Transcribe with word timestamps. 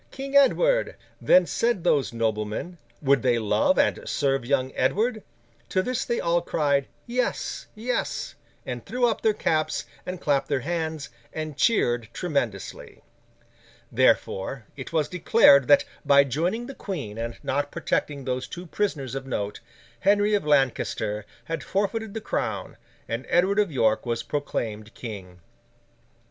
King 0.09 0.35
Edward!' 0.35 0.95
Then, 1.21 1.45
said 1.45 1.83
those 1.83 2.11
noblemen, 2.11 2.79
would 3.03 3.21
they 3.21 3.37
love 3.37 3.77
and 3.77 4.09
serve 4.09 4.43
young 4.47 4.71
Edward? 4.75 5.21
To 5.69 5.83
this 5.83 6.05
they 6.05 6.19
all 6.19 6.41
cried, 6.41 6.87
'Yes, 7.05 7.67
yes!' 7.75 8.33
and 8.65 8.83
threw 8.83 9.05
up 9.05 9.21
their 9.21 9.35
caps 9.35 9.85
and 10.03 10.19
clapped 10.19 10.47
their 10.47 10.61
hands, 10.61 11.09
and 11.31 11.55
cheered 11.55 12.09
tremendously. 12.13 13.03
Therefore, 13.91 14.65
it 14.75 14.91
was 14.91 15.07
declared 15.07 15.67
that 15.67 15.85
by 16.03 16.23
joining 16.23 16.65
the 16.65 16.73
Queen 16.73 17.19
and 17.19 17.37
not 17.43 17.69
protecting 17.69 18.25
those 18.25 18.47
two 18.47 18.65
prisoners 18.65 19.13
of 19.13 19.27
note, 19.27 19.59
Henry 19.99 20.33
of 20.33 20.43
Lancaster 20.47 21.27
had 21.45 21.63
forfeited 21.63 22.15
the 22.15 22.21
crown; 22.21 22.75
and 23.07 23.27
Edward 23.29 23.59
of 23.59 23.71
York 23.71 24.07
was 24.07 24.23
proclaimed 24.23 24.95
King. 24.95 25.41